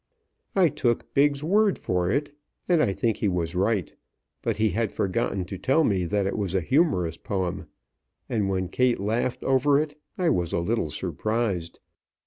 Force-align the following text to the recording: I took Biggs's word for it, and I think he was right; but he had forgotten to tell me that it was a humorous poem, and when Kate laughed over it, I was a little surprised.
I 0.55 0.69
took 0.69 1.13
Biggs's 1.13 1.43
word 1.43 1.77
for 1.77 2.09
it, 2.09 2.35
and 2.67 2.81
I 2.81 2.91
think 2.91 3.17
he 3.17 3.27
was 3.29 3.53
right; 3.53 3.93
but 4.41 4.55
he 4.57 4.69
had 4.71 4.91
forgotten 4.95 5.45
to 5.45 5.59
tell 5.59 5.83
me 5.83 6.05
that 6.05 6.25
it 6.25 6.35
was 6.35 6.55
a 6.55 6.61
humorous 6.61 7.17
poem, 7.17 7.67
and 8.27 8.49
when 8.49 8.67
Kate 8.67 8.99
laughed 8.99 9.45
over 9.45 9.77
it, 9.79 10.01
I 10.17 10.31
was 10.31 10.53
a 10.53 10.59
little 10.59 10.89
surprised. 10.89 11.77